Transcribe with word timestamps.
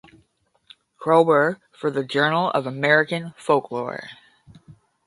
Kroeber 0.99 1.59
for 1.71 1.91
the 1.91 2.03
"Journal 2.03 2.49
of 2.55 2.65
American 2.65 3.35
Folklore". 3.37 4.09